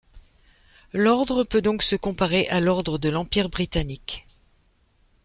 L’ordre 0.93 1.43
peut 1.43 1.61
donc 1.61 1.83
se 1.83 1.95
comparer 1.95 2.47
à 2.47 2.59
l'Ordre 2.59 2.97
de 2.97 3.07
l'Empire 3.09 3.49
britannique. 3.49 4.25